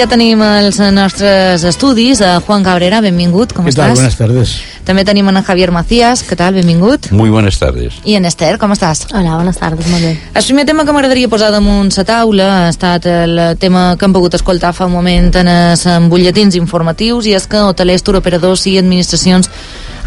[0.00, 2.22] Ja tenim els nostres estudis.
[2.24, 3.90] A Juan Cabrera, benvingut, com ¿Qué estàs?
[3.90, 3.98] tal?
[3.98, 4.52] Buenas tardes.
[4.88, 6.54] També tenim en Javier Macías, què tal?
[6.54, 7.10] Benvingut.
[7.12, 7.98] Muy buenas tardes.
[8.08, 9.04] I en Esther, com estàs?
[9.12, 10.14] Hola, bones tardes, molt bé.
[10.32, 14.14] El primer tema que m'agradaria posar damunt la taula ha estat el tema que hem
[14.16, 18.78] pogut escoltar fa un moment en els butlletins informatius i és que hotelers, turoperadors i
[18.78, 19.50] administracions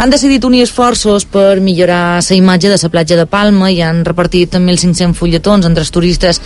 [0.03, 4.01] han decidit unir esforços per millorar la imatge de la platja de Palma i han
[4.03, 6.41] repartit 1.500 fulletons entre els turistes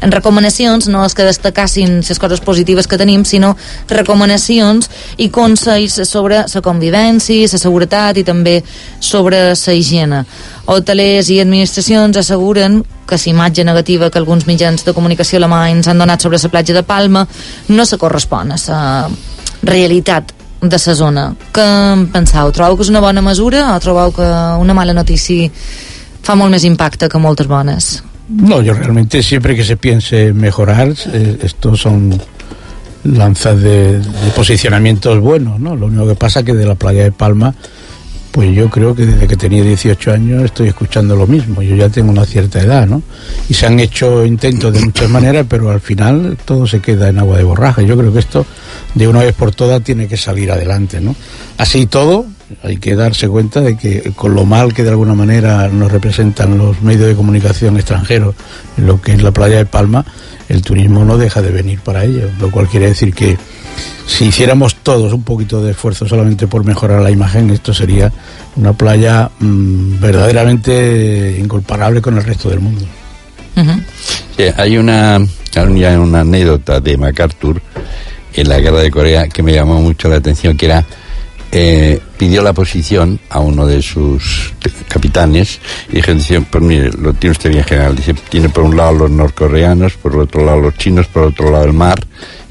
[0.00, 3.56] en recomanacions, no és que destacassin les coses positives que tenim, sinó
[3.90, 4.86] recomanacions
[5.18, 8.60] i consells sobre la convivència, la seguretat i també
[9.00, 10.24] sobre la higiene.
[10.70, 15.98] Hotelers i administracions asseguren que la imatge negativa que alguns mitjans de comunicació alemanys han
[15.98, 17.26] donat sobre la platja de Palma
[17.74, 19.08] no se correspon a la
[19.66, 21.24] realitat de la zona.
[21.52, 22.52] Què en penseu?
[22.52, 24.28] Trobeu que és una bona mesura o trobeu que
[24.60, 25.50] una mala notícia
[26.22, 28.02] fa molt més impacte que moltes bones?
[28.28, 32.20] No, yo realmente siempre que se piense mejorar, eh, estos son
[33.04, 35.74] lanzas de, de posicionamientos buenos, ¿no?
[35.74, 37.54] Lo único que pasa que de la playa de Palma,
[38.30, 41.62] pues yo creo que desde que tenía 18 años estoy escuchando lo mismo.
[41.62, 43.02] Yo ya tengo una cierta edad, ¿no?
[43.48, 47.18] Y se han hecho intentos de muchas maneras, pero al final todo se queda en
[47.18, 47.82] agua de borraja.
[47.82, 48.46] Yo creo que esto,
[48.94, 51.16] de una vez por todas, tiene que salir adelante, ¿no?
[51.58, 52.26] Así todo,
[52.62, 56.56] hay que darse cuenta de que con lo mal que de alguna manera nos representan
[56.56, 58.34] los medios de comunicación extranjeros
[58.76, 60.04] en lo que es la playa de Palma,
[60.50, 63.38] el turismo no deja de venir para ello, lo cual quiere decir que
[64.04, 68.12] si hiciéramos todos un poquito de esfuerzo solamente por mejorar la imagen, esto sería
[68.56, 72.84] una playa mmm, verdaderamente incomparable con el resto del mundo.
[73.56, 73.84] Uh -huh.
[74.36, 77.62] Sí, hay una, hay una anécdota de MacArthur
[78.34, 80.84] en la guerra de Corea que me llamó mucho la atención, que era
[81.52, 84.52] eh, pidió la posición a uno de sus
[84.88, 88.92] capitanes y dijeron, pues mire, lo tiene usted bien general, dice, tiene por un lado
[88.92, 91.98] los norcoreanos, por otro lado los chinos, por otro lado el mar,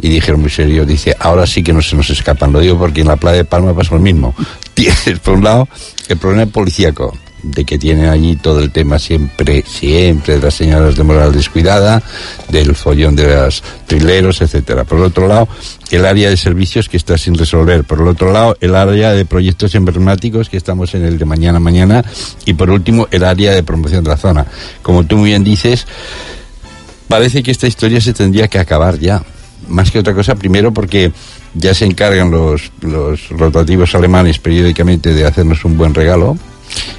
[0.01, 3.01] y dijeron muy serio, dice, ahora sí que no se nos escapan, lo digo porque
[3.01, 4.35] en la playa de Palma pasa lo mismo,
[4.73, 5.67] tienes por un lado
[6.07, 10.95] el problema policíaco, de que tiene allí todo el tema siempre, siempre de las señoras
[10.95, 12.01] de moral descuidada,
[12.49, 14.83] del follón de los trileros, etcétera.
[14.83, 15.47] Por otro lado,
[15.91, 17.83] el área de servicios que está sin resolver.
[17.83, 21.59] Por el otro lado, el área de proyectos emblemáticos que estamos en el de mañana
[21.59, 22.03] mañana.
[22.45, 24.45] Y por último, el área de promoción de la zona.
[24.81, 25.87] Como tú muy bien dices,
[27.07, 29.23] parece que esta historia se tendría que acabar ya.
[29.67, 31.11] Más que otra cosa, primero porque
[31.53, 36.37] ya se encargan los, los rotativos alemanes periódicamente de hacernos un buen regalo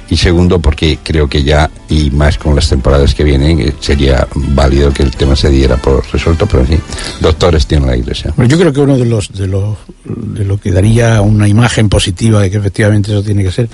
[0.09, 4.91] y segundo porque creo que ya y más con las temporadas que vienen sería válido
[4.93, 6.81] que el tema se diera por resuelto pero fin
[7.19, 10.57] doctores tiene la iglesia bueno, yo creo que uno de los de los de lo
[10.57, 13.69] que daría una imagen positiva de que efectivamente eso tiene que ser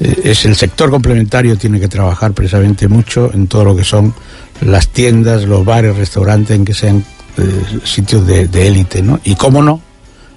[0.00, 4.12] eh, es el sector complementario tiene que trabajar precisamente mucho en todo lo que son
[4.62, 7.04] las tiendas los bares restaurantes en que sean
[7.38, 9.20] eh, sitios de élite ¿no?
[9.24, 9.80] y cómo no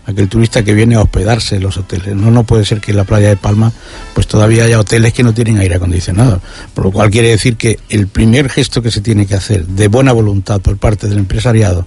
[0.05, 2.15] aquel turista que viene a hospedarse en los hoteles.
[2.15, 3.71] No, no puede ser que en la playa de Palma
[4.13, 6.41] pues todavía haya hoteles que no tienen aire acondicionado.
[6.73, 9.87] Por lo cual quiere decir que el primer gesto que se tiene que hacer de
[9.87, 11.85] buena voluntad por parte del empresariado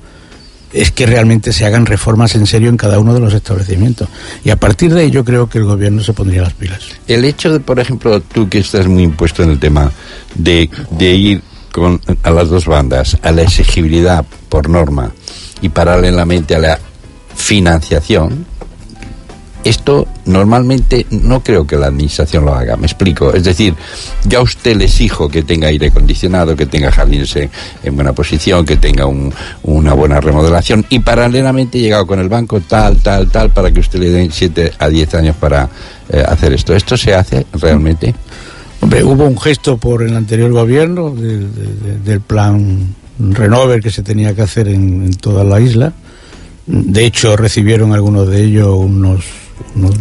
[0.72, 4.09] es que realmente se hagan reformas en serio en cada uno de los establecimientos.
[4.44, 6.81] Y a partir de ello creo que el gobierno se pondría las pilas.
[7.06, 9.91] El hecho de, por ejemplo, tú que estás muy impuesto en el tema
[10.34, 15.12] de, de ir con, a las dos bandas, a la exigibilidad por norma
[15.60, 16.81] y paralelamente a la
[17.36, 18.47] financiación,
[19.66, 23.34] esto normalmente no creo que la administración lo haga, me explico.
[23.34, 23.74] Es decir,
[24.24, 27.50] ya usted le exijo que tenga aire acondicionado, que tenga jardines en,
[27.82, 32.28] en buena posición, que tenga un, una buena remodelación y paralelamente he llegado con el
[32.28, 35.69] banco tal, tal, tal, para que usted le den 7 a 10 años para
[36.10, 36.75] eh, hacer esto.
[36.75, 38.14] ¿Esto se hace realmente?
[38.80, 44.42] Hombre, hubo un gesto por el anterior gobierno del, plan Renover que se tenía que
[44.42, 45.92] hacer en toda la isla.
[46.66, 49.25] De hecho, recibieron algunos de ellos unos,
[49.75, 49.94] unos,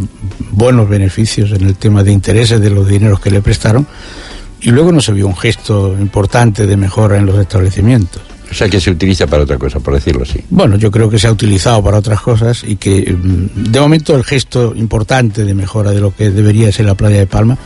[0.52, 3.86] buenos beneficios en el tema de intereses de los dineros que le prestaron
[4.62, 8.22] y luego no se vio un gesto importante de mejora en los establecimientos.
[8.50, 10.40] O sea que se utiliza para otra cosa, por decirlo así.
[10.50, 13.16] Bueno, yo creo que se ha utilizado para otras cosas y que
[13.56, 17.28] de momento el gesto importante de mejora de lo que debería ser la playa de
[17.28, 17.58] Palma,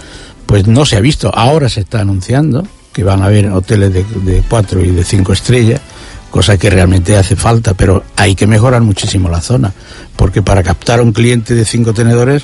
[0.45, 1.31] pues no se ha visto.
[1.33, 5.33] Ahora se está anunciando que van a haber hoteles de, de cuatro y de cinco
[5.33, 5.81] estrellas
[6.29, 9.73] cosa que realmente hace falta, pero hay que mejorar muchísimo la zona,
[10.15, 12.43] porque para captar a un cliente de cinco tenedores,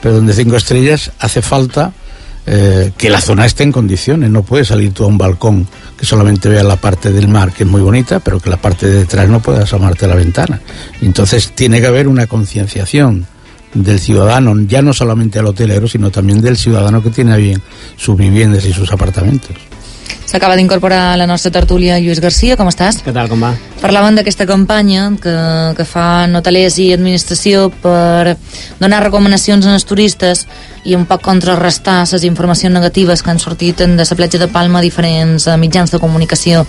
[0.00, 1.92] perdón, de cinco estrellas, hace falta
[2.46, 5.66] eh, que la zona esté en condiciones, no puedes salir tú a un balcón
[5.98, 8.86] que solamente vea la parte del mar, que es muy bonita, pero que la parte
[8.86, 10.60] de detrás no puede asomarte a la ventana.
[11.00, 13.26] Entonces tiene que haber una concienciación
[13.74, 17.60] del ciudadano, ya no solamente al hotelero, sino también del ciudadano que tiene bien
[17.96, 19.56] sus viviendas y sus apartamentos.
[20.26, 22.98] S'acaba d'incorporar a la nostra tertúlia Lluís Garcia, com estàs?
[23.06, 23.52] Què tal, com va?
[23.78, 25.34] Parlàvem d'aquesta campanya que,
[25.78, 28.34] que fan hotelers i administració per
[28.80, 30.46] donar recomanacions als turistes
[30.84, 34.80] i un poc contrarrestar les informacions negatives que han sortit de la platja de Palma
[34.80, 36.66] a diferents eh, mitjans de comunicació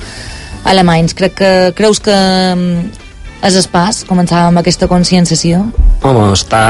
[0.64, 1.18] alemanys.
[1.18, 3.08] Crec que, creus que mm,
[3.48, 5.66] és espàs començar amb aquesta conscienciació?
[6.06, 6.62] Home, està,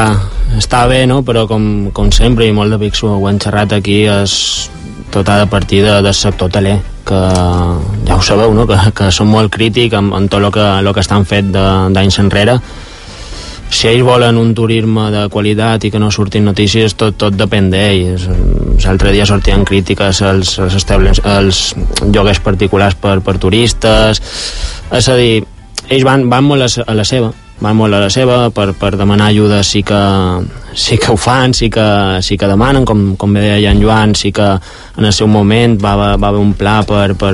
[0.58, 1.22] està bé, no?
[1.28, 4.70] però com, com sempre, i molt de Pixo ho hem xerrat aquí, és
[5.12, 6.78] tot ha de partir de, del sector hoteler
[7.08, 7.22] que
[8.08, 8.68] ja ho sabeu, no?
[8.70, 12.22] que, que són molt crític amb, amb tot el que, el que estan fet d'anys
[12.24, 12.60] enrere
[13.70, 17.68] si ells volen un turisme de qualitat i que no surtin notícies, tot, tot depèn
[17.72, 18.28] d'ells.
[18.86, 24.24] L'altre dia sortien crítiques als, als, establens, als lloguers particulars per, per turistes.
[24.88, 25.44] És a dir,
[25.90, 29.32] ells van, van molt a la seva van molt a la seva per, per demanar
[29.32, 30.00] ajuda sí que,
[30.78, 31.88] sí que ho fan sí que,
[32.22, 35.78] sí que demanen com, com bé deia en Joan sí que en el seu moment
[35.82, 37.34] va, va, va haver un pla per, per,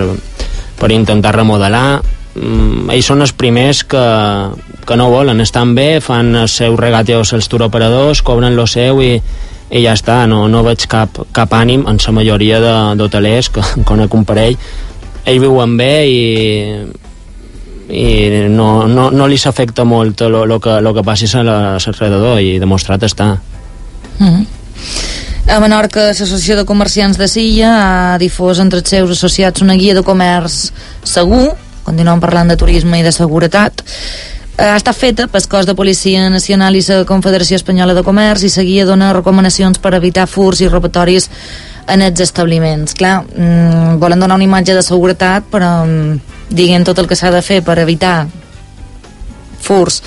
[0.79, 2.01] per intentar remodelar.
[2.33, 4.03] Mm, ells són els primers que,
[4.87, 9.13] que no volen, estan bé fan els seus regateos als turoperadors cobren lo seu i,
[9.69, 12.59] i ja està, no, no veig cap, cap ànim en la majoria
[12.97, 14.57] d'hotelers que conec un parell
[15.23, 16.19] ells viuen bé i
[17.89, 22.59] i no, no, no li s'afecta molt el que, lo que passi a l'alrededor i
[22.59, 23.37] demostrat està
[24.19, 24.45] mm -hmm.
[25.45, 29.93] A Menorca, l'Associació de Comerciants de Silla ha difós entre els seus associats una guia
[29.93, 30.71] de comerç
[31.03, 31.51] segur,
[31.83, 33.83] continuem parlant de turisme i de seguretat,
[34.57, 38.49] ha estat feta pel cos de Policia Nacional i la Confederació Espanyola de Comerç i
[38.49, 41.29] seguia dona recomanacions per evitar furs i robatoris
[41.87, 42.93] en els establiments.
[42.93, 46.19] Clar, mmm, volen donar una imatge de seguretat, però mmm,
[46.53, 48.27] diguent tot el que s'ha de fer per evitar
[49.63, 50.01] furs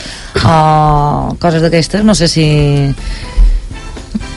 [0.44, 2.46] o coses d'aquestes, no sé si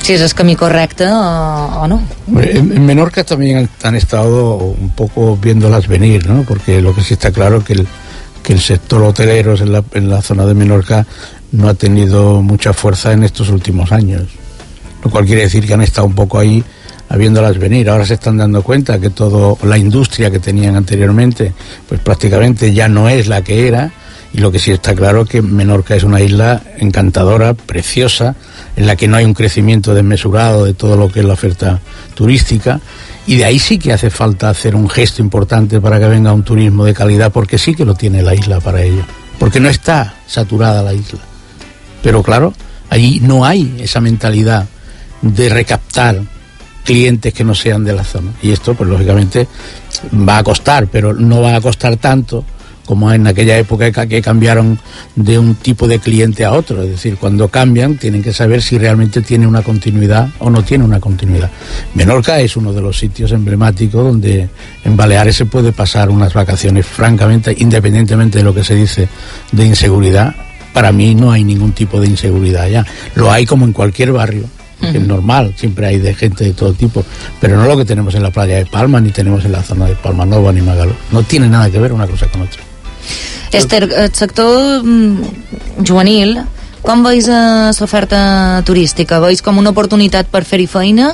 [0.02, 2.02] si es el camí correcte o, no.
[2.28, 6.44] En, en, Menorca también han, estado un poco viéndolas venir, ¿no?
[6.44, 7.88] Porque lo que sí está claro que el,
[8.42, 11.06] que el sector hotelero en la, en la zona de Menorca
[11.52, 14.24] no ha tenido mucha fuerza en estos últimos años.
[15.04, 16.64] Lo cual quiere decir que han estado un poco ahí
[17.10, 17.90] habiéndolas venir.
[17.90, 21.54] Ahora se están dando cuenta que toda la industria que tenían anteriormente,
[21.88, 23.92] pues prácticamente ya no es la que era.
[24.32, 28.36] Y lo que sí está claro es que Menorca es una isla encantadora, preciosa,
[28.76, 31.80] en la que no hay un crecimiento desmesurado de todo lo que es la oferta
[32.14, 32.80] turística.
[33.26, 36.44] Y de ahí sí que hace falta hacer un gesto importante para que venga un
[36.44, 39.04] turismo de calidad, porque sí que lo tiene la isla para ello.
[39.40, 41.20] Porque no está saturada la isla.
[42.04, 42.54] Pero claro,
[42.92, 44.68] allí no hay esa mentalidad
[45.24, 46.22] de recaptar
[46.90, 48.32] clientes que no sean de la zona.
[48.42, 49.48] Y esto, pues lógicamente,
[50.28, 52.44] va a costar, pero no va a costar tanto
[52.84, 54.80] como en aquella época que cambiaron
[55.16, 56.82] de un tipo de cliente a otro.
[56.82, 60.84] Es decir, cuando cambian tienen que saber si realmente tiene una continuidad o no tiene
[60.84, 61.52] una continuidad.
[61.94, 64.50] Menorca es uno de los sitios emblemáticos donde
[64.84, 69.08] en Baleares se puede pasar unas vacaciones, francamente, independientemente de lo que se dice
[69.52, 70.34] de inseguridad.
[70.74, 72.84] Para mí no hay ningún tipo de inseguridad allá.
[73.14, 74.46] Lo hay como en cualquier barrio
[74.80, 77.04] que es normal, siempre hay de gente de todo tipo,
[77.40, 79.86] pero no lo que tenemos en la playa de Palma, ni tenemos en la zona
[79.86, 80.94] de Palma Nova, ni Magaló.
[81.12, 82.62] No tiene nada que ver una cosa con otra.
[83.52, 86.40] Esther, el sector mm, juvenil,
[86.82, 89.20] com veus uh, l'oferta turística?
[89.20, 91.14] Veus com una oportunitat per fer-hi feina?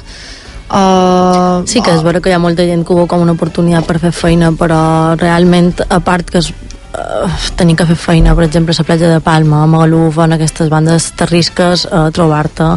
[0.66, 3.36] Uh, sí que és vera que hi ha molta gent que ho veu com una
[3.38, 6.50] oportunitat per fer feina però realment a part que es
[6.96, 10.38] uh, tenir que fer feina, per exemple, a la platja de Palma, a Magaluf, en
[10.38, 12.75] aquestes bandes terrisques, uh, trobar-te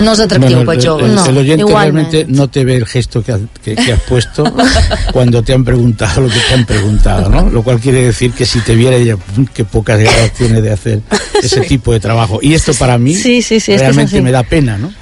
[0.00, 3.22] no es atractivo bueno, para el, el, el, oyente realmente no te ve el gesto
[3.22, 4.44] que, que, que has puesto
[5.12, 7.50] cuando te han preguntado lo que te han preguntado, ¿no?
[7.50, 9.16] Lo cual quiere decir que si te viera ella,
[9.52, 11.02] qué pocas ganas tiene de hacer
[11.42, 12.38] ese tipo de trabajo.
[12.42, 14.92] Y esto para mí sí, sí, sí, realmente me da pena, ¿no?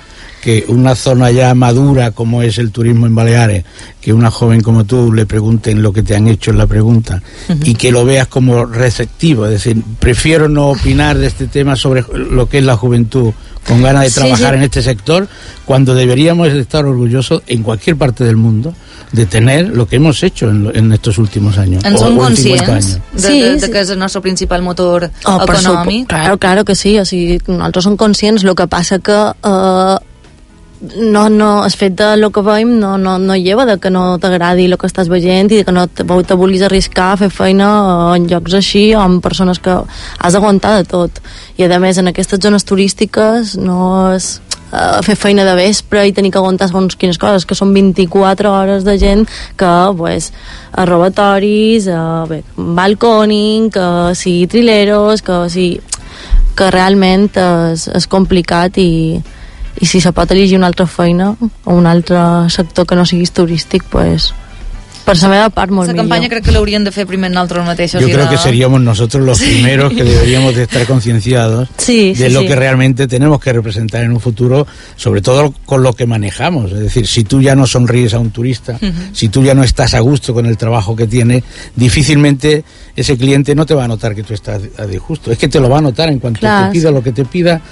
[0.42, 3.64] Que una zona ya madura como es el turismo en Baleares,
[4.00, 7.22] que una joven como tú le pregunten lo que te han hecho en la pregunta
[7.48, 7.68] uh -huh.
[7.68, 12.04] y que lo veas como receptivo, es decir, prefiero no opinar de este tema sobre
[12.12, 13.32] lo que es la juventud
[13.66, 14.56] con ganas de trabajar sí, sí.
[14.56, 15.28] en este sector,
[15.66, 18.72] cuando deberíamos estar orgullosos en cualquier parte del mundo
[19.12, 21.84] de tener lo que hemos hecho en, en estos últimos años.
[21.84, 26.08] En conscients de, sí, de, de, de que és el nostre principal motor oh, econòmic?
[26.08, 29.96] Claro, claro que sí, o sigui, nosaltres som conscients, el que passa que eh,
[30.80, 34.18] no, no, el fet de lo que veiem no, no, no lleva de que no
[34.22, 37.30] t'agradi el que estàs veient i de que no te, te vulguis arriscar a fer
[37.34, 37.68] feina
[38.14, 41.22] en llocs així o amb persones que has d'aguantar de tot.
[41.58, 44.38] I a més en aquestes zones turístiques no és
[44.70, 48.52] uh, fer feina de vespre i tenir que aguantar segons quines coses, que són 24
[48.52, 49.26] hores de gent
[49.58, 50.32] que, pues,
[50.72, 55.80] robatoris, a, bé, balconing, que sigui trileros, que sigui
[56.58, 59.18] que realment és, és complicat i,
[59.80, 62.18] i si se pot elegir una altra feina o un altre
[62.50, 64.32] sector que no sigui turístic, pues,
[65.08, 66.04] Per la meva part, molt La millor.
[66.04, 68.02] campanya crec que l'haurien de fer primer nosaltres mateixos.
[68.02, 72.28] Yo creo que seríamos nosotros los primeros que deberíamos de estar concienciados Sí, sí, de
[72.28, 72.46] lo sí.
[72.48, 74.66] que realmente tenemos que representar en un futuro,
[74.96, 76.72] sobre todo con lo que manejamos.
[76.72, 78.78] Es decir, si tú ya no sonríes a un turista,
[79.14, 81.42] si tú ya no estás a gusto con el trabajo que tiene,
[81.74, 85.32] difícilmente ese cliente no te va a notar que tú estás a disgusto.
[85.32, 87.62] Es que te lo va a notar en cuanto te pida lo que te pida,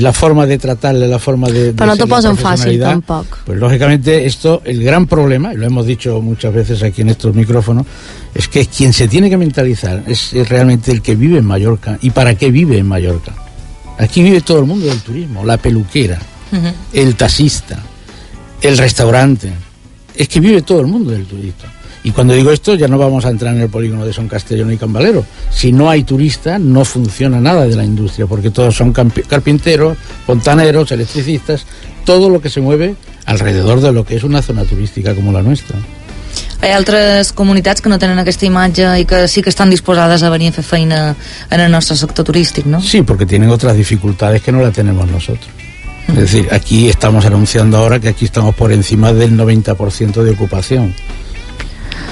[0.00, 1.64] la forma de tratarle, la forma de...
[1.64, 3.38] de Pero no la posen fácil tampoco.
[3.44, 7.34] Pues lógicamente esto, el gran problema, y lo hemos dicho muchas veces aquí en estos
[7.34, 7.86] micrófonos,
[8.34, 11.98] es que quien se tiene que mentalizar es, es realmente el que vive en Mallorca.
[12.00, 13.32] ¿Y para qué vive en Mallorca?
[13.98, 16.18] Aquí vive todo el mundo del turismo, la peluquera,
[16.92, 17.78] el taxista,
[18.60, 19.52] el restaurante.
[20.14, 21.71] Es que vive todo el mundo del turismo.
[22.04, 24.72] Y cuando digo esto, ya no vamos a entrar en el polígono de Son Castellón
[24.72, 25.24] y Cambalero.
[25.50, 30.90] Si no hay turista, no funciona nada de la industria, porque todos son carpinteros, fontaneros,
[30.90, 31.64] electricistas,
[32.04, 35.42] todo lo que se mueve alrededor de lo que es una zona turística como la
[35.42, 35.78] nuestra.
[36.62, 40.22] Hi ha altres comunitats que no tenen aquesta imatge i que sí que estan disposades
[40.22, 41.00] a venir a fer feina
[41.50, 42.80] en el nostre sector turístic, no?
[42.80, 45.50] Sí, porque tienen otras dificultades que no la tenemos nosotros.
[46.08, 50.94] Es decir, aquí estamos anunciando ahora que aquí estamos por encima del 90% de ocupación.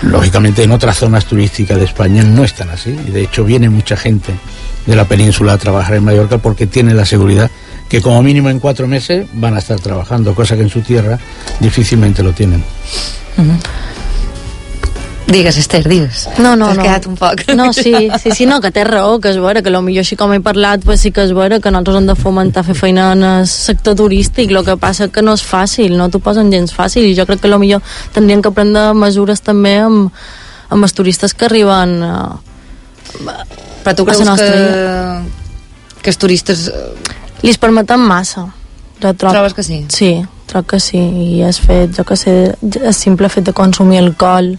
[0.02, 2.92] Lógicamente en otras zonas turísticas de España no están así.
[2.92, 4.32] De hecho viene mucha gente
[4.86, 7.50] de la península a trabajar en Mallorca porque tiene la seguridad
[7.88, 11.18] que como mínimo en cuatro meses van a estar trabajando, cosa que en su tierra
[11.58, 12.62] difícilmente lo tienen.
[15.30, 16.28] Digues, Esther, digues.
[16.38, 16.82] No, no, no.
[16.82, 17.44] quedat un poc.
[17.54, 20.32] No, sí, sí, sí, no, que té raó, que és vera, que millor així com
[20.34, 23.22] he parlat, pues sí que és vera que nosaltres hem de fomentar fer feina en
[23.22, 27.06] el sector turístic, el que passa que no és fàcil, no t'ho posen gens fàcil,
[27.06, 27.82] i jo crec que millor
[28.12, 30.10] tindrien que prendre mesures també amb,
[30.68, 32.30] amb els turistes que arriben eh,
[33.84, 34.50] Però tu A creus que,
[36.02, 36.66] que els turistes...
[36.68, 38.46] eh, li permeten massa.
[39.00, 39.78] Jo trob, Trobes que sí?
[39.88, 40.10] Sí,
[40.50, 44.52] trob que sí, i és fet, jo que sé, el simple fet de consumir alcohol,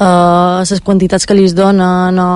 [0.00, 2.28] uh, les quantitats que li es donen, no,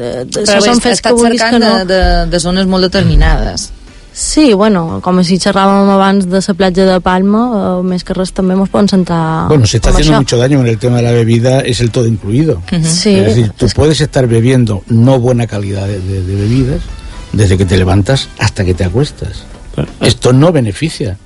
[0.00, 1.78] eh, Però això són fets que vulguis cercant que no...
[1.78, 3.72] de, de, de zones molt determinades.
[4.16, 8.32] Sí, bueno, com si xerràvem abans de la platja de Palma, eh, més que res
[8.32, 10.20] també ens podem centrar Bueno, se está en haciendo això.
[10.24, 12.62] mucho daño en el tema de la bebida, es el todo incluido.
[12.82, 16.80] Sí, Es decir, tú puedes estar bebiendo no buena calidad de, de- de bebidas
[17.34, 19.44] desde que te levantas hasta que te acuestas.
[20.00, 21.18] Esto no beneficia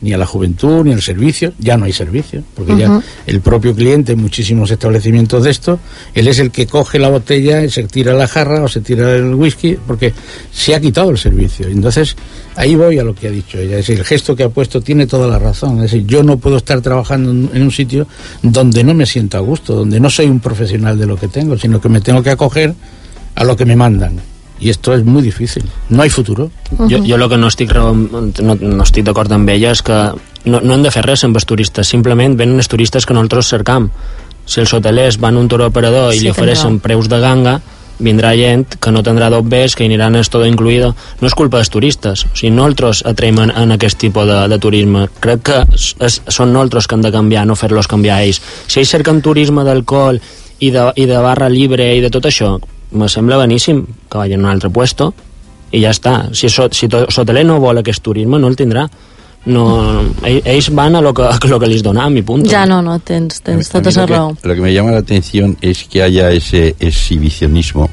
[0.00, 3.74] ni a la juventud ni al servicio, ya no hay servicio, porque ya el propio
[3.74, 5.78] cliente en muchísimos establecimientos de esto,
[6.14, 9.14] él es el que coge la botella y se tira la jarra o se tira
[9.14, 10.12] el whisky, porque
[10.52, 11.68] se ha quitado el servicio.
[11.68, 12.16] Entonces,
[12.56, 14.80] ahí voy a lo que ha dicho ella, es decir, el gesto que ha puesto
[14.80, 18.06] tiene toda la razón, es decir, yo no puedo estar trabajando en, en un sitio
[18.42, 21.56] donde no me siento a gusto, donde no soy un profesional de lo que tengo,
[21.58, 22.74] sino que me tengo que acoger
[23.34, 24.35] a lo que me mandan.
[24.58, 25.64] Y esto es muy difícil.
[25.88, 26.50] No hay futuro.
[26.78, 29.98] Jo, jo el que no estic, no, no estic d'acord amb ella és que
[30.46, 33.52] no, no hem de fer res amb els turistes, simplement venen els turistes que nosaltres
[33.52, 33.90] cercam.
[34.46, 37.58] Si els hotelers van a un turoperador i Sí, li tens ofereixen preus de ganga,
[37.98, 40.92] vindrà gent que no tindrà dobbers, que aniran és tot incluïdo.
[41.20, 44.60] No és culpa dels turistes, o sigui, nosaltres atraiem en, en aquest tipus de, de
[44.62, 45.06] turisme.
[45.20, 48.40] Crec que és, és, són nosaltres que han de canviar, no fer-los canviar a ells.
[48.68, 50.20] Si ells cerquen turisme d'alcohol
[50.60, 52.54] i de, i de barra llibre i de tot això,
[52.92, 55.12] me sembla beníssim que vagin a un altre puesto
[55.72, 56.28] i ja està.
[56.32, 58.86] Si, so, si to, Soteler no vol aquest turisme, no el tindrà.
[59.46, 62.46] No, ell- ells van a lo que, a lo que les donam i punt.
[62.50, 64.32] Ja no, no, tens, tens tota raó.
[64.42, 67.88] Lo que me llama la atención es que haya ese exhibicionismo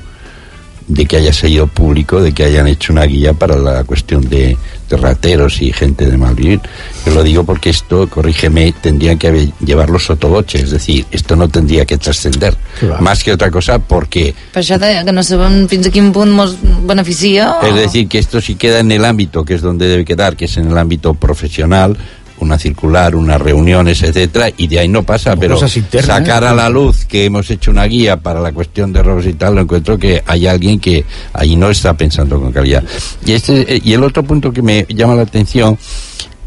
[0.87, 4.57] de que haya sido público, de que hayan hecho una guía para la cuestión de,
[4.89, 6.59] de rateros y gente de mal vivir.
[7.05, 11.47] Yo lo digo porque esto, corrígeme, tendrían que haber- llevarlo sotoboche, es decir, esto no
[11.47, 12.55] tendría que trascender.
[12.79, 13.01] Claro.
[13.01, 16.35] Más que otra cosa porque, Per això deia que no sabem fins a quin punt
[16.37, 17.51] ens beneficia.
[17.61, 20.35] o- es decir, que esto si queda en el ámbito que es donde debe quedar,
[20.35, 21.97] que es en el ámbito profesional,
[22.43, 26.47] una circular, unas reuniones, etcétera, y de ahí no pasa, pero internas, sacar ¿eh?
[26.47, 29.55] a la luz que hemos hecho una guía para la cuestión de robos y tal,
[29.55, 32.83] lo encuentro que hay alguien que ahí no está pensando con calidad.
[33.25, 35.77] Y este y el otro punto que me llama la atención,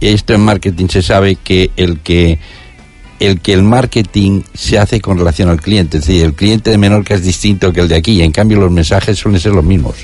[0.00, 2.38] esto en marketing se sabe que el que
[3.18, 6.78] el que el marketing se hace con relación al cliente, es decir, el cliente de
[6.78, 9.64] Menorca es distinto que el de aquí, y en cambio los mensajes suelen ser los
[9.64, 9.94] mismos.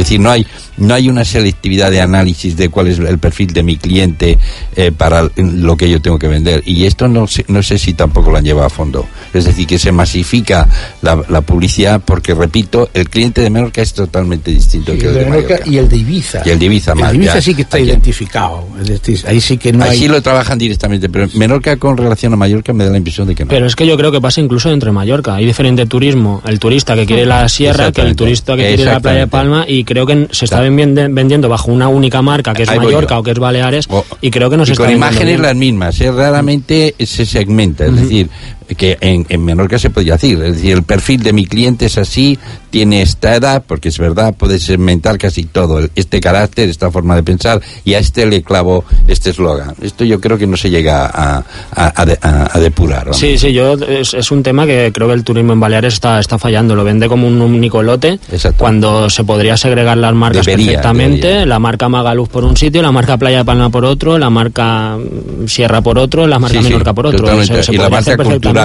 [0.00, 0.46] Es decir, no hay,
[0.76, 4.38] no hay una selectividad de análisis de cuál es el perfil de mi cliente
[4.76, 6.62] eh, para lo que yo tengo que vender.
[6.66, 9.06] Y esto no sé, no sé si tampoco lo han llevado a fondo.
[9.34, 10.68] Es decir, que se masifica
[11.02, 15.14] la, la publicidad porque, repito, el cliente de Menorca es totalmente distinto Sí, que el
[15.14, 15.70] de de Menorca Mallorca.
[15.70, 16.42] y el de Ibiza.
[16.44, 17.42] Y el de Ibiza más, El de Ibiza ya.
[17.42, 17.86] sí que está Aquí.
[17.86, 18.66] identificado.
[18.80, 19.98] Es decir, ahí sí que no Ahí hay...
[19.98, 23.34] sí lo trabajan directamente, pero Menorca con relación a Mallorca me da la impresión de
[23.34, 23.50] que no.
[23.50, 25.34] Pero es que yo creo que pasa incluso entre Mallorca.
[25.34, 26.42] Hay diferente turismo.
[26.46, 29.26] El turista que quiere la sierra que el turista que quiere la playa de.
[29.26, 32.78] Palma y creo que se está vendi- vendiendo bajo una única marca que es Ahí
[32.78, 33.88] Mallorca o que es Baleares
[34.20, 35.42] y creo que no se y está con imágenes bien.
[35.42, 36.10] las mismas, ¿eh?
[36.10, 38.28] raramente se segmenta, es decir,
[38.74, 40.42] que en, en Menorca se podía decir.
[40.42, 42.38] Es decir, el perfil de mi cliente es así,
[42.70, 47.22] tiene esta edad, porque es verdad, puede segmentar casi todo, este carácter, esta forma de
[47.22, 49.74] pensar, y a este le clavo este eslogan.
[49.82, 53.14] Esto yo creo que no se llega a, a, a de- a- a depurar.
[53.14, 56.18] Sí, sí, yo es, es un tema que creo que el turismo en Baleares está,
[56.20, 56.74] está fallando.
[56.74, 58.58] Lo vende como un único lote Exacto.
[58.58, 61.26] cuando se podría segregar las marcas Debería, perfectamente.
[61.26, 61.46] debería.
[61.46, 65.46] La marca Magaluf por un sitio, la marca Playa Palma por otro, la marca mm,
[65.46, 67.20] Sierra por otro, la marca Sí, sí, Menorca por otro.
[67.20, 67.72] totalmente.
[67.72, 68.16] Y la marca hacer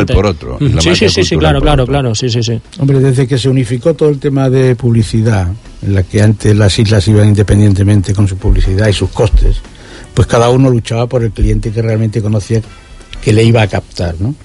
[0.05, 1.93] cultural por otro, la Sí, sí, sí, sí, claro, claro, otro.
[1.93, 2.59] claro, sí, sí, sí.
[2.79, 5.47] Hombre, desde que se unificó todo el tema de publicidad,
[5.81, 9.57] en la que antes las islas iban independientemente con su publicidad y sus costes,
[10.13, 12.61] pues cada uno luchaba por el cliente que realmente conocía
[13.21, 14.35] que le iba a captar, ¿no?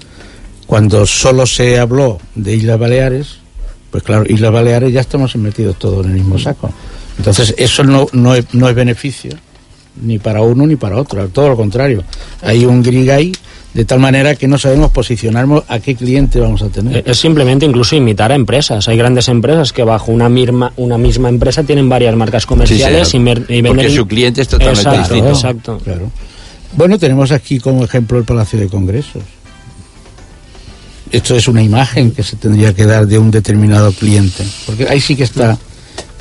[0.67, 3.37] Cuando solo se habló de Islas Baleares,
[3.91, 6.73] pues claro, Islas Baleares ya estamos metidos todos en el mismo saco.
[7.19, 9.33] Entonces, eso no, no, es, no es beneficio
[10.01, 12.03] ni para uno ni para otro, todo lo contrario.
[12.41, 13.33] Hay un grigay
[13.75, 16.99] de tal manera que no sabemos posicionarnos a qué cliente vamos a tener.
[16.99, 18.87] Eh, Es simplemente incluso imitar a empresas.
[18.89, 23.17] Hay grandes empresas que bajo una misma, una misma empresa tienen varias marcas comerciales Sí,
[23.17, 25.29] y, mer- y porque venden- su cliente es totalmente Exacto, distinto.
[25.31, 25.79] Exacto.
[25.85, 26.11] Claro.
[26.77, 29.23] Bueno, tenemos aquí como ejemplo el Palacio de Congresos.
[31.11, 35.01] Esto es una imagen que se tendría que dar de un determinado cliente, porque ahí
[35.01, 35.59] sí que está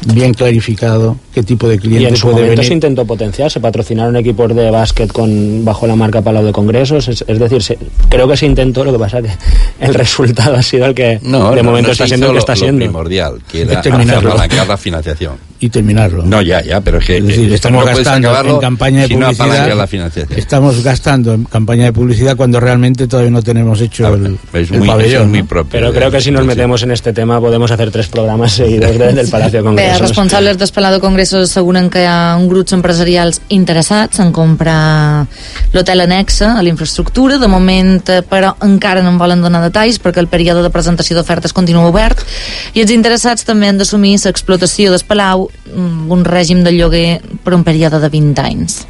[0.05, 3.59] bien clarificado qué tipo de Y cliente en su puede momento se intentó potenciar, se
[3.59, 7.77] patrocinaron equipos de básquet con bajo la marca Palau de Congresos, es, es decir, se-
[8.09, 9.29] creo que se intentó, lo que pasa que
[9.79, 12.35] el resultado ha sido el que No, de no, momento no está siendo el que
[12.35, 12.79] lo- está lo siendo.
[12.79, 15.50] primordial, que era Es apalancar la financiación.
[15.61, 16.23] Y terminarlo.
[16.25, 19.07] No, ya, ya, pero es que Es decir, eh, estamos no gastando en campaña de
[19.07, 19.45] si no publicidad.
[19.47, 20.39] apalancas la financiación.
[20.39, 24.71] Estamos gastando en campaña de publicidad cuando realmente todavía no tenemos hecho Ah, el, es
[24.71, 25.21] el muy, pabellón.
[25.23, 25.45] es muy ¿no?
[25.47, 25.69] propio.
[25.71, 29.21] Pero creo que si nos metemos en este tema podemos hacer tres programes seguidos desde
[29.21, 30.01] el Palacio de Bé, els Congressos.
[30.01, 35.27] responsables del Palau de Congressos asseguren que hi ha un grups empresarials interessats en comprar
[35.73, 37.37] l'hotel anexa a la infraestructura.
[37.37, 41.15] De moment, eh, però, encara no en volen donar detalls perquè el període de presentació
[41.15, 42.25] d'ofertes continua obert
[42.73, 47.53] i els interessats també han d'assumir l'explotació del Palau amb un règim de lloguer per
[47.53, 48.85] un període de 20 anys.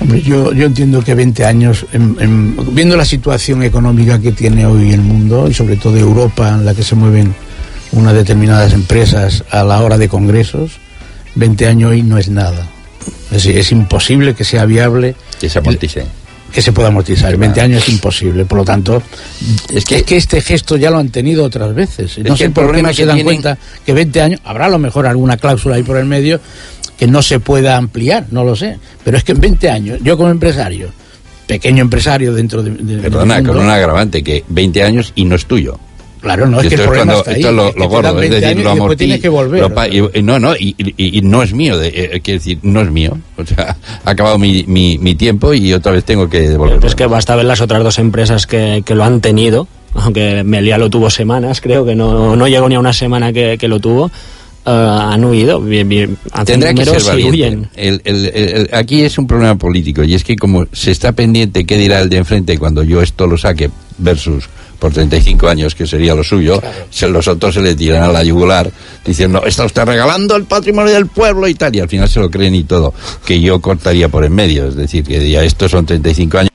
[0.00, 4.66] Hombre, yo, yo entiendo que 20 años, en- en- viendo la situación económica que tiene
[4.66, 7.34] hoy el mundo y sobre todo Europa, en la que se mueven
[7.92, 10.72] unas determinadas empresas a la hora de congresos,
[11.36, 12.66] 20 años hoy no es nada.
[13.30, 16.06] Es, es imposible que sea viable Que se amortice.
[16.52, 17.28] Que se pueda amortizar.
[17.30, 17.38] Claro.
[17.38, 18.44] 20 años es imposible.
[18.44, 19.02] Por lo tanto,
[19.70, 22.18] Es es que- que, este gesto ya lo han tenido otras veces.
[22.18, 24.20] No que sé el por qué problema no se que dan tienen- cuenta que 20
[24.20, 26.40] años, habrá a lo mejor alguna cláusula ahí por el medio
[26.98, 28.78] que no se pueda ampliar, no lo sé.
[29.04, 30.90] Pero es que en 20 años, yo como empresario,
[31.46, 32.70] pequeño empresario dentro de...
[32.70, 35.78] de- Perdona, mundo, con un agravante que 20 años y no es tuyo.
[36.22, 37.36] Claro, no, es que el esto es problema cuando- está ahí.
[37.40, 39.60] esto es lo, es gordo, es 20 decir, lo tienes que volver.
[39.60, 42.38] lo pa- y- y no, no, y, y- y no es mío, de, eh, quiero
[42.38, 43.18] decir, no es mío.
[43.36, 46.86] O sea, ha acabado mi, mi, mi tiempo y otra vez tengo que devolverlo.
[46.86, 50.78] Es que basta ver las otras dos empresas que, que lo han tenido, aunque Melia
[50.78, 53.80] lo tuvo semanas, creo que no, no llegó ni a una semana que, que lo
[53.80, 54.10] tuvo,
[54.64, 57.30] eh, han huido, bien, bien, Tendrá que ser valiente.
[57.32, 57.68] huyen.
[57.74, 61.10] El- el- el- el- aquí es un problema político y es que como se está
[61.10, 64.44] pendiente qué dirá el de enfrente cuando yo esto lo saque versus
[64.82, 68.24] por 35 años que sería lo suyo, se, los otros se le tiran a la
[68.24, 68.68] yugular
[69.04, 72.28] diciendo está usted regalando el patrimonio del pueblo y tal y al final se lo
[72.28, 72.92] creen y todo
[73.24, 76.50] que yo cortaría por en medio es decir que ya estos son 35 años.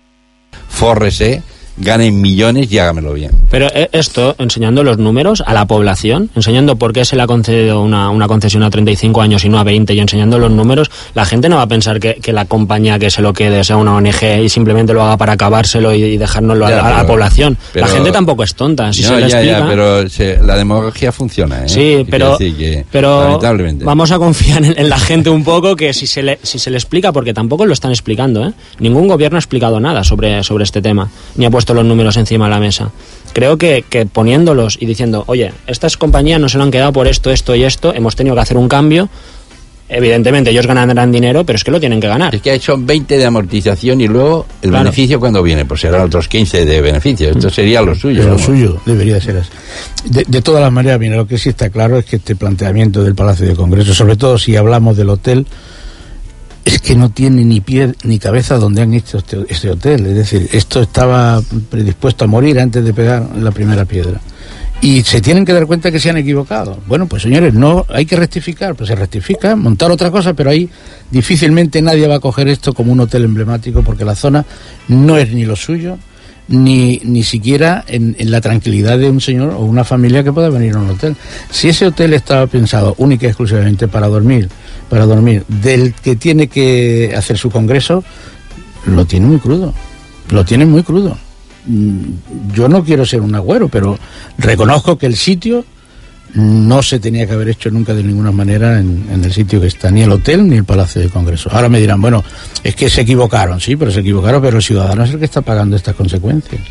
[0.67, 1.41] Fórrese
[1.77, 6.75] ganen millones y hágamelo bien Pero eh, esto, enseñando los números a la población, enseñando
[6.77, 9.63] por qué se le ha concedido una, una concesión a 35 años y no a
[9.63, 12.97] 20, y enseñando los números, la gente no va a pensar que, que la compañía
[12.99, 16.17] que se lo quede sea una ONG y simplemente lo haga para acabárselo y, y
[16.17, 17.57] dejárnoslo a, la población.
[17.73, 18.91] pero- la gente tampoco es tonta.
[18.91, 21.69] Si No, se le ya, explica, ya, pero se- la demagogia funciona ¿eh?
[21.69, 23.39] Sí, pero, que, pero
[23.83, 26.69] vamos a confiar en, en la gente un poco que si se, le, si se
[26.71, 28.53] le explica, porque tampoco lo están explicando, ¿eh?
[28.79, 32.45] ningún gobierno ha explicado nada sobre, sobre este tema, ni ha puesto los números encima
[32.45, 32.91] de la mesa.
[33.34, 37.08] Creo que, que poniéndolos y diciendo, oye, estas compañías no se lo han quedado por
[37.08, 39.10] esto, esto y esto, hemos tenido que hacer un cambio,
[39.89, 42.36] evidentemente ellos ganarán dinero, pero es que lo tienen que ganar.
[42.36, 44.84] Es que son 20 de amortización y luego el Claro.
[44.86, 47.30] beneficio cuando viene, pues serán otros 15 de beneficio.
[47.30, 48.23] Esto sería lo suyo.
[48.27, 49.49] Lo suyo debería ser así.
[50.06, 53.01] De, de todas las maneras, mira, lo que sí está claro es que este planteamiento
[53.03, 55.45] del Palacio de Congreso, sobre todo si hablamos del hotel,
[56.67, 60.06] es que no tiene ni pie ni cabeza donde han hecho este, este hotel.
[60.08, 64.19] Es decir, esto estaba predispuesto a morir antes de pegar la primera piedra.
[64.82, 66.77] Y se tienen que dar cuenta que se han equivocado.
[66.86, 70.69] Bueno, pues señores, no hay que rectificar, pues se rectifica, montar otra cosa, pero ahí
[71.10, 74.45] difícilmente nadie va a coger esto como un hotel emblemático porque la zona
[74.89, 75.97] no es ni lo suyo,
[76.49, 80.49] ni, ni siquiera en, en la tranquilidad de un señor o una familia que pueda
[80.49, 81.15] venir a un hotel.
[81.49, 84.49] Si ese hotel estaba pensado única y exclusivamente para dormir,
[84.89, 88.04] para dormir, del que tiene que hacer su congreso,
[88.86, 89.73] lo tiene muy crudo.
[90.30, 91.17] Lo tiene muy crudo.
[91.65, 93.97] mm, yo no quiero ser un agüero, pero
[94.38, 95.65] reconozco que el sitio
[96.34, 99.89] no se tenía que haber hecho nunca de ninguna manera en, el sitio que está,
[99.89, 101.50] ni el hotel ni el Palacio de Congreso.
[101.52, 102.23] Ahora me dirán, bueno,
[102.63, 105.41] es que se equivocaron, sí, pero se equivocaron, pero el ciudadano es el que está
[105.41, 106.62] pagando estas consecuencias.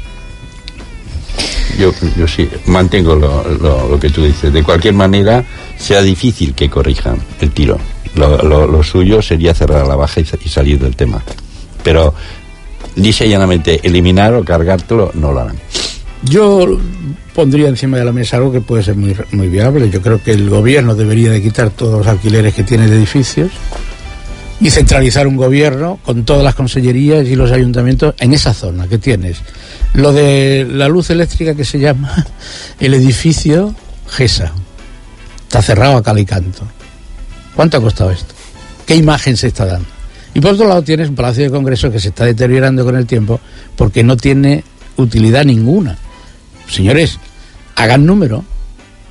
[1.78, 4.52] Yo, yo sí mantengo lo, lo, lo que tú dices.
[4.52, 5.44] De cualquier manera,
[5.76, 7.78] sea difícil que corrijan el tiro.
[8.16, 11.22] Lo, suyo sería cerrar la baja y, salir del tema.
[11.84, 12.14] Pero
[12.96, 15.56] y llanamente eliminar o cargártelo no lo harán.
[16.22, 16.66] Yo
[17.34, 19.90] pondría encima de la mesa algo que puede ser muy, muy viable.
[19.90, 23.50] Yo creo que el gobierno debería de quitar todos los alquileres que tiene de edificios
[24.60, 28.98] y centralizar un gobierno con todas las consellerías y los ayuntamientos en esa zona que
[28.98, 29.38] tienes.
[29.92, 32.26] Lo de la luz eléctrica que se llama
[32.80, 33.74] el edificio
[34.08, 34.52] GESA.
[35.42, 36.66] Está cerrado a cal y canto.
[37.56, 38.34] ¿Cuánto ha costado esto?
[38.86, 39.88] ¿Qué imagen se está dando?
[40.34, 43.06] Y por otro lado tienes un palacio de congreso que se está deteriorando con el
[43.06, 43.40] tiempo
[43.74, 44.62] porque no tiene
[44.96, 45.96] utilidad ninguna.
[46.68, 47.18] Señores,
[47.74, 48.44] hagan número,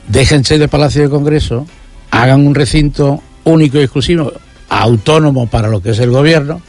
[0.07, 1.65] déjense de palacio de congreso,
[2.11, 4.31] hagan un recinto único y exclusivo,
[4.69, 6.61] autónomo para lo que es el gobierno,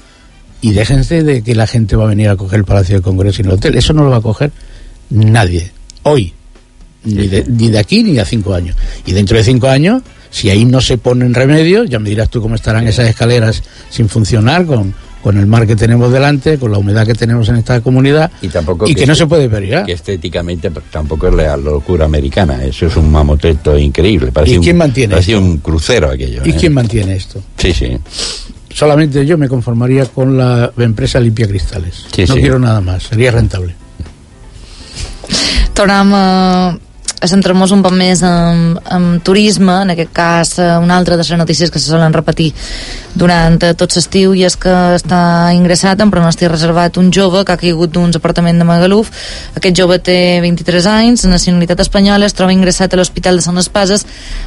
[0.62, 3.42] y déjense de que la gente va a venir a coger el palacio de congreso
[3.42, 3.76] y el hotel.
[3.76, 4.52] Eso no lo va a coger
[5.10, 5.70] nadie,
[6.02, 6.32] hoy,
[7.04, 8.74] ni de, ni de aquí ni de cinco años.
[9.04, 10.02] Y dentro de cinco años
[10.36, 14.06] si ahí no se ponen remedios, ya me dirás tú cómo estarán esas escaleras sin
[14.06, 17.80] funcionar con, con el mar que tenemos delante, con la humedad que tenemos en esta
[17.80, 19.82] comunidad y, tampoco y que, que, no se puede pedir.
[19.86, 24.30] Que estéticamente tampoco es la locura americana, eso es un mamoteto increíble.
[24.44, 25.42] ¿Y quién un, mantiene parece esto?
[25.42, 26.42] un crucero aquello.
[26.44, 26.56] ¿Y ¿eh?
[26.60, 27.40] quién mantiene esto?
[27.56, 27.96] Sí, sí.
[28.68, 32.04] Solamente yo me conformaría con la empresa Limpia Cristales.
[32.14, 32.40] Sí, no sí.
[32.42, 33.74] quiero nada más, sería rentable.
[35.72, 36.78] Tornem
[37.24, 41.38] centrar-nos un poc més en, en turisme, en aquest cas eh, una altra de les
[41.38, 42.50] notícies que se solen repetir
[43.14, 45.20] durant eh, tot l'estiu i és que està
[45.56, 49.10] ingressat en pronòstic reservat un jove que ha caigut d'uns apartaments de Magaluf
[49.56, 54.04] aquest jove té 23 anys nacionalitat espanyola, es troba ingressat a l'Hospital de Sant Espases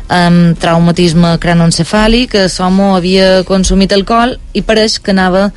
[0.08, 5.50] amb traumatisme cranoencefàlic l'home havia consumit alcohol i pareix que anava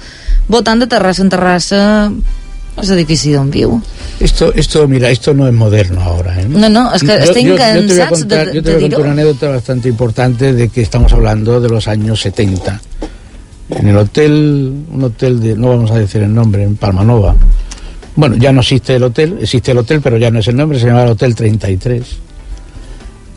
[0.48, 1.82] votant de terrassa en terrassa
[2.80, 3.76] és edifici d'on viu.
[4.20, 6.40] Esto, esto, mira, esto no es moderno ahora.
[6.40, 6.46] ¿eh?
[6.48, 8.84] No, no, es que yo, yo, te voy a contar, de, yo te de voy
[8.84, 8.96] a dir-ho.
[8.96, 12.80] contar una anécdota bastante importante de que estamos hablando de los años 70.
[13.70, 17.34] En el hotel, un hotel de, no vamos a decir el nombre, en Palmanova.
[18.14, 20.78] Bueno, ya no existe el hotel, existe el hotel, pero ya no es el nombre,
[20.78, 22.04] se llamaba el Hotel 33.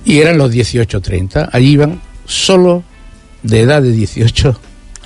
[0.04, 1.50] Y eran los 18-30.
[1.52, 2.84] Allí iban solo
[3.42, 4.60] de edad de 18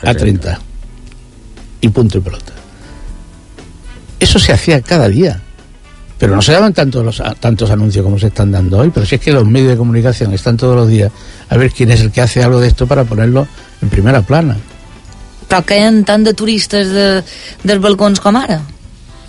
[0.03, 0.59] a 30.
[1.81, 2.53] Y punto y pelota.
[4.19, 5.41] Eso se hacía cada día.
[6.19, 8.91] Pero no se daban tantos, los, tantos anuncios como se están dando hoy.
[8.93, 11.11] Pero si es que los medios de comunicación están todos los días
[11.47, 13.47] a ver quién es el que hace algo de esto para ponerlo
[13.81, 14.57] en primera plana.
[15.49, 17.23] Però queden tant de turistes de,
[17.65, 18.59] dels balcons com ara?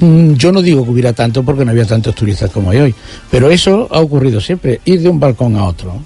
[0.00, 2.94] Mm, Yo no digo que hubiera tanto porque no había tantos turistas como hay hoy.
[3.30, 5.96] Pero eso ha ocurrido siempre, ir de un balcón a otro.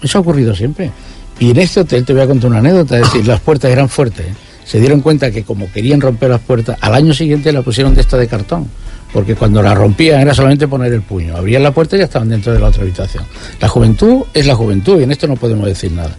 [0.00, 0.92] Eso ha ocurrido siempre.
[1.40, 3.88] Y en este hotel te voy a contar una anécdota, es decir, las puertas eran
[3.88, 4.26] fuertes.
[4.64, 8.02] Se dieron cuenta que como querían romper las puertas, al año siguiente la pusieron de
[8.02, 8.68] esta de cartón.
[9.16, 11.34] Porque cuando la rompían era solamente poner el puño.
[11.34, 13.24] Abrían la puerta y ya estaban dentro de la otra habitación.
[13.62, 16.14] La juventud es la juventud y en esto no podemos decir nada.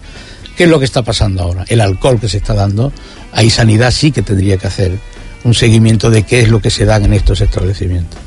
[0.55, 1.63] ¿Qué es lo que está pasando ahora?
[1.67, 2.91] El alcohol que se está dando,
[3.33, 4.97] ahí Sanidad sí que tendría que hacer
[5.43, 8.19] un seguimiento de qué es lo que se dan en estos establecimientos.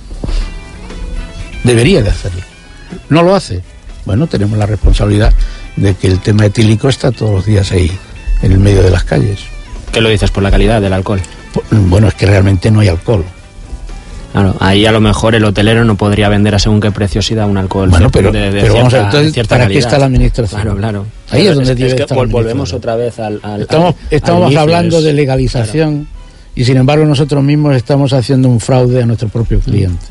[1.64, 2.42] Debería de hacerlo.
[3.08, 3.62] No lo hace.
[4.04, 5.34] Bueno, tenemos la responsabilidad
[5.74, 7.90] de que el tema etílico está todos los días ahí,
[8.40, 9.40] en el medio de las calles.
[9.90, 11.20] ¿Qué lo dices por la calidad del alcohol?
[11.72, 13.24] Bueno, es que realmente no hay alcohol.
[14.32, 17.34] Claro, ahí a lo mejor el hotelero no podría vender a según qué precio si
[17.34, 19.98] da un alcohol Bueno, pero, de, de pero vamos a ver, entonces, ¿para qué está
[19.98, 20.60] la administración?
[20.62, 21.06] Claro, claro.
[21.30, 24.98] Ahí es donde es, es que volvemos otra vez al, al- Estamos, estamos al hablando
[24.98, 26.06] es- de legalización
[26.54, 30.06] y sin embargo nosotros mismos estamos haciendo un fraude a nuestro propio cliente.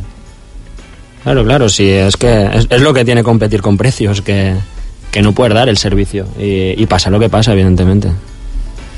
[1.23, 4.53] Claro, claro, sí, es que es, es lo que tiene competir con precios, que,
[5.12, 6.25] que no puedes dar el servicio.
[6.38, 8.10] Y, y pasa lo que pasa, evidentemente.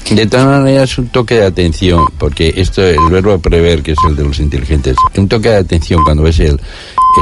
[0.10, 4.16] De todas maneras, un toque de atención, porque esto, el verbo prever, que es el
[4.16, 6.60] de los inteligentes, un toque de atención cuando ves el,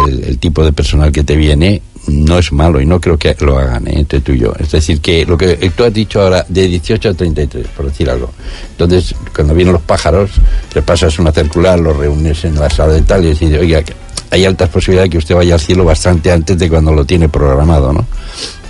[0.07, 3.59] el, tipo de personal que te viene, no es malo y no creo que lo
[3.59, 3.93] hagan ¿eh?
[3.99, 4.53] entre tú y yo.
[4.57, 8.09] Es decir, que lo que tú has dicho ahora, de 18 a 33, por decir
[8.09, 8.31] algo.
[8.71, 10.31] Entonces, cuando vienen los pájaros,
[10.73, 13.83] le pasas una circular, los reúnes en la sala de tal y dices, oiga,
[14.31, 17.93] hay altas posibilidades que usted vaya al cielo bastante antes de cuando lo tiene programado,
[17.93, 18.05] ¿no?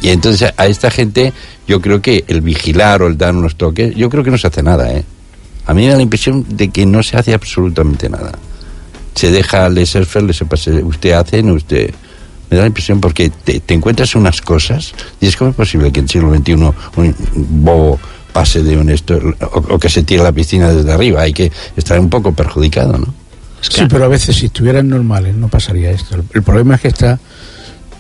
[0.02, 1.34] Y entonces a esta gente
[1.68, 4.48] yo creo que el vigilar o el dar unos toques, yo creo que no se
[4.48, 5.04] hace nada, ¿eh?
[5.66, 8.32] A mí me da la impresión de que no se hace absolutamente nada.
[9.14, 11.94] Se deja al surfer, le pase, usted hace, no usted...
[12.50, 15.92] Me da la impresión porque te, te encuentras unas cosas y es como es posible
[15.92, 17.16] que en el siglo XXI un
[17.64, 18.00] bobo
[18.34, 21.22] pase de un esto o, o que se tire la piscina desde arriba.
[21.22, 23.14] Hay que estar un poco perjudicado, ¿no?
[23.62, 23.82] Es que...
[23.82, 26.18] Sí, pero a veces si estuvieran normales no pasaría esto.
[26.34, 27.20] El problema es que está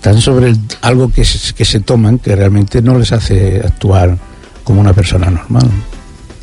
[0.01, 1.23] tan sobre el- algo que
[1.55, 4.17] que se toman que realmente no les hace actuar
[4.63, 5.69] como una persona normal.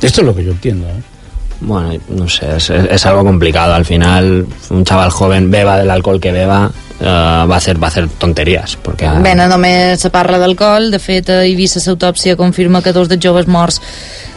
[0.01, 0.87] Esto es lo que yo entiendo.
[0.89, 1.03] ¿eh?
[1.61, 3.73] Bueno, no sé, es algo complicado.
[3.75, 7.87] Al final, un chaval joven beba del alcohol que beba, eh, va, a hacer, va
[7.87, 8.77] a hacer tonterías.
[8.77, 13.09] Porque, Bé, no només se parla d'alcohol, de fet, a Eivissa l'autòpsia confirma que dos
[13.09, 13.81] dels joves morts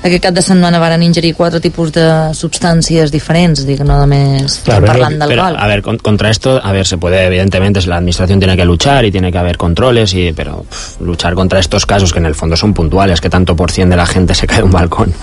[0.03, 4.85] aquest cap de setmana van ingerir quatre tipus de substàncies diferents, dic, no només Claro,
[4.87, 5.57] parlant d'alcohol.
[5.59, 9.03] a ver, con- contra esto, a ver, se puede, evidentemente, la administración tiene que luchar
[9.05, 12.35] y tiene que haber controles, y, pero pff, luchar contra estos casos que en el
[12.35, 15.13] fondo son puntuales, que tanto por cien de la gente se cae de un balcón,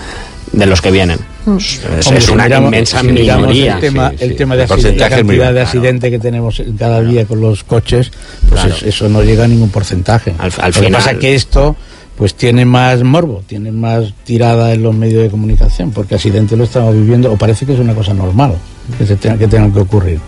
[0.51, 1.19] de los que vienen.
[1.45, 3.75] Pues, es, Hombre, es si una miramos- inmensa si minoría.
[3.75, 4.35] El tema, sí, el sí.
[4.35, 8.11] tema de accidente, la cantidad de accidentes que tenemos cada día con los coches,
[8.49, 8.75] pues Claro.
[8.75, 10.33] es- eso no llega a ningún porcentaje.
[10.37, 11.75] Al- al Lo que pasa es que esto
[12.17, 16.63] pues tiene más morbo, tiene más tirada en los medios de comunicación, porque accidentes lo
[16.63, 18.55] estamos viviendo, o parece que es una cosa normal
[18.97, 20.19] que, se tenga, que tengan que ocurrir.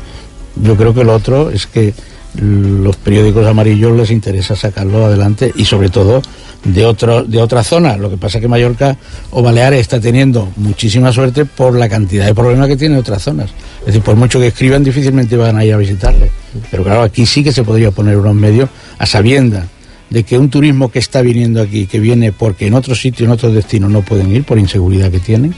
[0.61, 1.93] Yo creo que lo otro es que
[2.35, 6.21] los periódicos amarillos les interesa sacarlo adelante y sobre todo
[6.63, 7.97] de otro, de otra zona.
[7.97, 8.97] Lo que pasa es que Mallorca
[9.31, 13.49] o Baleares está teniendo muchísima suerte por la cantidad de problemas que tiene otras zonas.
[13.81, 16.29] Es decir, por mucho que escriban, difícilmente van a ir a visitarle.
[16.69, 19.65] Pero claro, aquí sí que se podría poner unos medios a sabienda
[20.09, 23.31] de que un turismo que está viniendo aquí, que viene porque en otros sitios, en
[23.31, 25.53] otros destinos no pueden ir por inseguridad que tienen,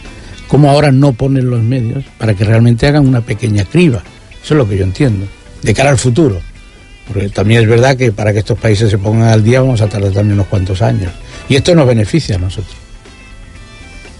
[0.47, 4.03] ¿cómo ahora no ponen los medios para que realmente hagan una pequeña criba?
[4.43, 5.25] Eso es lo que yo entiendo,
[5.61, 6.41] de cara al futuro.
[7.07, 9.87] Porque también es verdad que para que estos países se pongan al día vamos a
[9.87, 11.11] tardar también unos cuantos años.
[11.49, 12.75] Y esto nos beneficia a nosotros.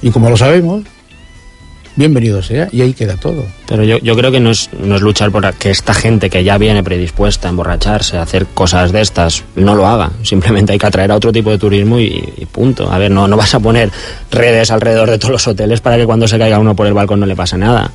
[0.02, 0.84] Y como lo sabemos,
[1.96, 3.46] bienvenido sea, y ahí queda todo.
[3.68, 6.44] Pero yo, yo creo que no es, no es luchar por que esta gente que
[6.44, 10.12] ya viene predispuesta a emborracharse, a hacer cosas de estas, no lo haga.
[10.24, 12.92] Simplemente hay que atraer a otro tipo de turismo y, y punto.
[12.92, 13.92] A ver, no, no vas a poner
[14.32, 17.20] redes alrededor de todos los hoteles para que cuando se caiga uno por el balcón
[17.20, 17.92] no le pase nada.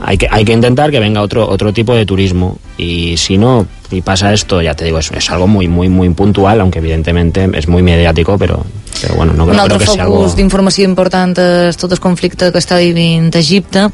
[0.00, 2.58] Hay que, hay que intentar que venga otro, otro tipo de turismo.
[2.76, 6.10] Y si no, y pasa esto, ya te digo, es, es algo muy, muy, muy
[6.10, 8.64] puntual, aunque evidentemente es muy mediático, pero,
[9.00, 10.36] pero bueno, no Un creo, altre creo que sea focus algo...
[10.36, 13.86] d'informació important és tot el conflicte que està vivint Egipte.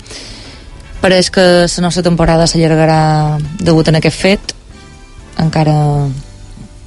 [1.00, 4.54] Pareix que la nostra temporada s'allargarà degut a aquest fet.
[5.38, 5.76] Encara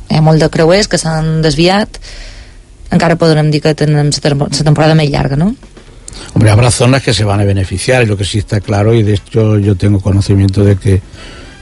[0.09, 2.01] hi ha molt de creuers que s'han desviat.
[2.93, 5.53] Encara podrem dir que tem- la temporada més llarga, no?
[6.33, 9.03] Hombre, habrá zonas que se van a beneficiar, y lo que sí está claro, y
[9.03, 11.01] de hecho yo tengo conocimiento de que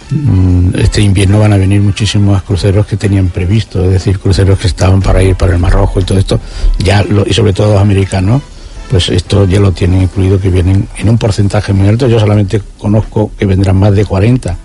[0.09, 4.67] mm, este invierno van a venir muchísimos cruceros que tenían previsto, es decir, cruceros que
[4.67, 6.39] estaban para ir para el Mar Rojo y todo esto,
[6.79, 8.41] ya y sobre todo los americanos,
[8.89, 12.09] pues esto ya lo tienen incluido, que vienen en un porcentaje muy alto.
[12.09, 14.57] Yo solamente conozco que vendrán más de 40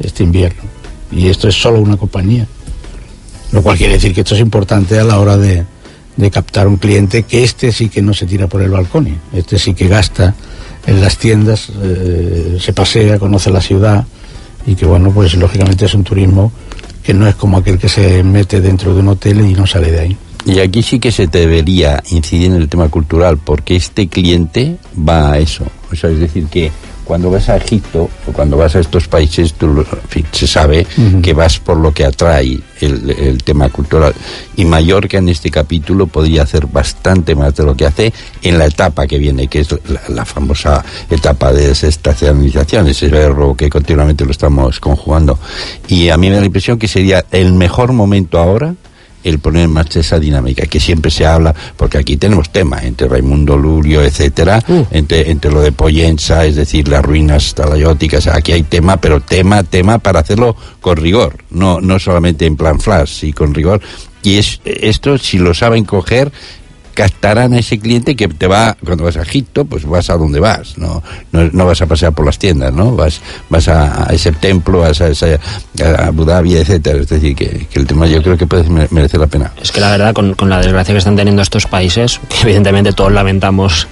[0.00, 0.62] este invierno,
[1.10, 2.46] y esto es solo una compañía.
[3.52, 5.64] Lo cual quiere decir que esto es importante a la hora de,
[6.16, 9.58] de captar un cliente que este sí que no se tira por el balcón, este
[9.58, 10.34] sí que gasta
[10.86, 14.04] en las tiendas, eh, se pasea, conoce la ciudad
[14.66, 16.52] y que bueno, pues lógicamente es un turismo
[17.02, 19.90] que no es como aquel que se mete dentro de un hotel y no sale
[19.90, 20.16] de ahí.
[20.46, 25.32] Y aquí sí que se debería incidir en el tema cultural, porque este cliente va
[25.32, 25.64] a eso.
[25.90, 26.70] O sea, es decir, que
[27.04, 29.84] cuando vas a Egipto o cuando vas a estos países, tú
[30.32, 30.86] se sabe
[31.22, 34.14] que vas por lo que atrae el, el tema cultural.
[34.56, 38.12] Y Mallorca en este capítulo podría hacer bastante más de lo que hace
[38.42, 43.56] en la etapa que viene, que es la, la famosa etapa de desestacionalización, ese verbo
[43.56, 45.38] que continuamente lo estamos conjugando.
[45.88, 48.74] Y a mí me da la impresión que sería el mejor momento ahora
[49.24, 53.08] el poner en marcha esa dinámica que siempre se habla, porque aquí tenemos tema entre
[53.08, 58.62] Raimundo Lurio, etcétera, entre, entre lo de Poyensa, es decir, las ruinas talayóticas, aquí hay
[58.62, 63.32] tema, pero tema, tema para hacerlo con rigor, no, no solamente en plan flash, y
[63.32, 63.80] con rigor.
[64.22, 66.32] Y es esto, si lo saben coger,
[66.94, 70.40] captarán a ese cliente que te va, cuando vas a Egipto, pues vas a donde
[70.40, 71.02] vas, no,
[71.32, 72.94] no, vas a pasear por las tiendas, ¿no?
[72.96, 77.00] Vas, vas a, ese templo, a, esa- a Abu Dhabi, etcétera.
[77.00, 79.52] Es decir, que, el tema yo creo que puede mere- merecer la pena.
[79.60, 82.92] Es que la verdad, con, con la desgracia que están teniendo estos países, que evidentemente
[82.92, 83.88] todos lamentamos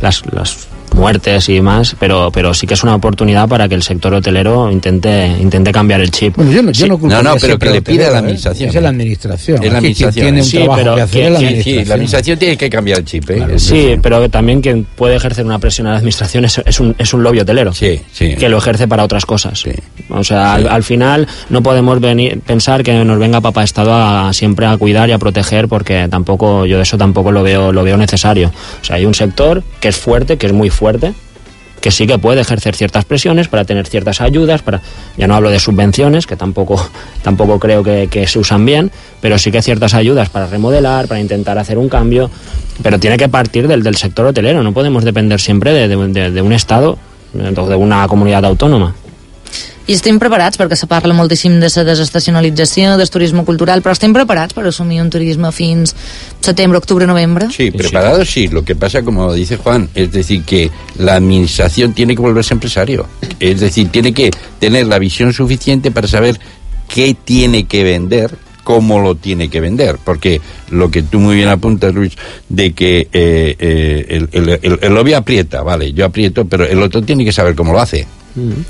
[0.00, 3.82] las, las muertes y demás, pero, pero sí que es una oportunidad para que el
[3.82, 6.36] sector hotelero intente, intente cambiar el chip.
[6.36, 6.88] Bueno, yo no, yo Sí.
[6.90, 8.18] no culparía No, no, pero que le al pida a la ¿eh?
[8.20, 8.68] administración.
[8.70, 9.64] Es la administración.
[9.64, 11.74] Es la administración, tiene un sí, trabajo pero que hacer la administración.
[11.82, 13.34] Sí, la administración tiene que cambiar el chip, ¿eh?
[13.36, 13.58] Claro.
[13.58, 17.12] Sí, pero también quien puede ejercer una presión a la administración es, es un, es
[17.12, 17.72] un lobby hotelero.
[17.74, 18.34] Sí, sí.
[18.36, 19.60] Que lo ejerce para otras cosas.
[19.60, 19.70] Sí.
[20.10, 24.32] O sea, al, al final no podemos venir, pensar que nos venga Papá Estado a,
[24.32, 27.96] siempre a cuidar y a proteger porque tampoco, yo eso tampoco lo veo, lo veo
[27.96, 28.52] necesario.
[28.80, 30.75] O sea, hay un sector que es fuerte, que es muy fuerte,
[31.80, 34.80] que sí que puede ejercer ciertas presiones para tener ciertas ayudas, para
[35.16, 36.74] ya no hablo de subvenciones, que tampoco,
[37.22, 41.58] tampoco creo que, se usan bien, pero sí que ciertas ayudas para remodelar, para intentar
[41.58, 42.30] hacer un cambio,
[42.82, 46.30] pero tiene que partir del, del sector hotelero, no podemos depender siempre de, de- de-
[46.30, 46.98] de un Estado
[47.32, 48.94] d'una comunitat autònoma.
[49.86, 54.10] I estem preparats, perquè se parla moltíssim de la desestacionalització, del turisme cultural, però estem
[54.16, 55.94] preparats per assumir un turisme fins
[56.42, 57.46] setembre, octubre, noviembre?
[57.54, 58.48] Sí, preparados sí.
[58.48, 63.06] Lo que pasa, como dice Juan, es decir, que la administración tiene que volverse empresario.
[63.38, 66.40] Es decir, tiene que tener la visión suficiente para saber
[66.92, 69.98] qué tiene que vender, cómo lo tiene que vender.
[70.04, 72.14] Porque lo que tú muy bien apuntas, Luis,
[72.48, 76.82] de que eh, eh, el, el, el, el lobby aprieta, vale, yo aprieto, pero el
[76.82, 78.08] otro tiene que saber cómo lo hace.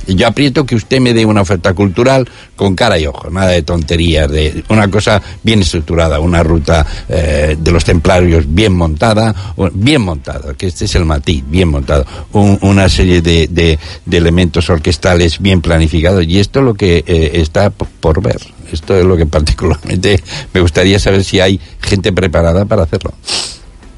[0.06, 3.48] Y Yo aprieto que usted me dé una oferta cultural con cara y ojo, nada
[3.50, 9.34] de tonterías, de una cosa bien estructurada, una ruta eh, de los templarios bien montada,
[9.72, 14.16] bien montada, que este es el matiz, bien montado, un- una serie de, de- de
[14.16, 18.40] elementos orquestales bien planificados y esto es lo que eh, está por ver.
[18.72, 20.20] Esto es lo que particularmente
[20.52, 23.12] me gustaría saber si hay gente preparada para hacerlo.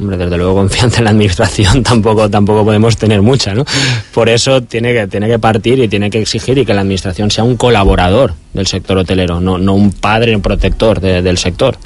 [0.00, 3.64] Hombre, desde luego confianza en la administración tampoco, tampoco podemos tener mucha, ¿no?
[4.14, 7.30] Por eso tiene que, tiene que partir y tiene que exigir y que la administración
[7.30, 11.76] sea un colaborador del sector hotelero, no, no un padre, un protector de- del sector.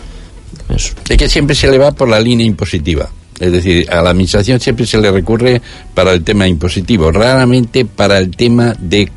[0.69, 3.09] Es- Es que siempre se le va por la línea impositiva.
[3.41, 5.61] Es decir, a la administración siempre se le recurre
[5.95, 9.09] para el tema impositivo, raramente para el tema de,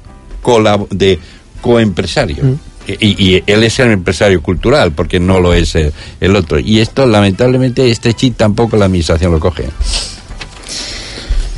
[0.42, 1.20] colab- de
[1.62, 2.58] coempresario.
[2.88, 6.60] Y, y él es el empresario cultural, porque no lo es el, el otro.
[6.60, 9.66] Y esto, lamentablemente, este chip tampoco la administración lo coge.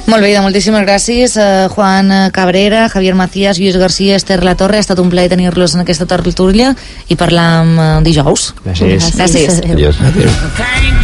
[0.07, 1.33] Molt bé, Ida, moltíssimes gràcies.
[1.73, 4.79] Juan eh, Cabrera, Javier Macías, Lluís García, Esther La Torre.
[4.79, 6.71] Ha estat un plaer tenir-los en aquesta tertúlia
[7.11, 8.53] i parlar amb uh, dijous.
[8.63, 9.11] Gràcies.
[9.19, 9.59] Gràcies.
[9.67, 9.91] Adéu.
[10.07, 10.97] Adiós.